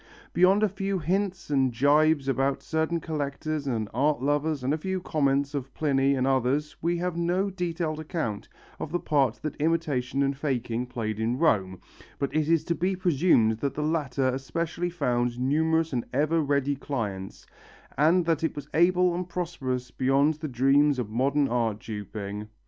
Beyond 0.33 0.63
a 0.63 0.67
few 0.67 0.97
hints 0.97 1.51
and 1.51 1.71
gibes 1.71 2.27
about 2.27 2.63
certain 2.63 2.99
collectors 2.99 3.67
and 3.67 3.87
art 3.93 4.19
lovers 4.19 4.63
and 4.63 4.73
a 4.73 4.77
few 4.79 4.99
comments 4.99 5.53
of 5.53 5.71
Pliny 5.75 6.15
and 6.15 6.25
others 6.25 6.75
we 6.81 6.97
have 6.97 7.15
no 7.15 7.51
detailed 7.51 7.99
account 7.99 8.49
of 8.79 8.91
the 8.91 8.99
part 8.99 9.35
that 9.43 9.55
imitation 9.57 10.23
and 10.23 10.35
faking 10.35 10.87
played 10.87 11.19
in 11.19 11.37
Rome, 11.37 11.79
but 12.17 12.35
it 12.35 12.49
is 12.49 12.63
to 12.63 12.73
be 12.73 12.95
presumed 12.95 13.59
that 13.59 13.75
the 13.75 13.83
latter 13.83 14.27
especially 14.29 14.89
found 14.89 15.39
numerous 15.39 15.93
and 15.93 16.03
ever 16.13 16.41
ready 16.41 16.75
clients, 16.75 17.45
and 17.95 18.25
that 18.25 18.43
it 18.43 18.55
was 18.55 18.67
able 18.73 19.13
and 19.13 19.29
prosperous 19.29 19.91
beyond 19.91 20.33
the 20.33 20.47
dreams 20.47 20.97
of 20.97 21.11
modern 21.11 21.47
art 21.47 21.77
duping. 21.79 22.47